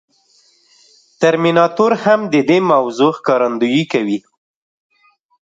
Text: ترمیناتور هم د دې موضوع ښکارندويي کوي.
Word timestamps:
ترمیناتور 1.21 1.91
هم 2.03 2.19
د 2.33 2.35
دې 2.49 2.57
موضوع 2.71 3.11
ښکارندويي 3.17 3.83
کوي. 3.93 4.19